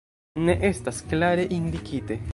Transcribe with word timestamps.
Ne 0.47 0.55
estas 0.71 1.03
klare 1.13 1.47
indikite. 1.61 2.23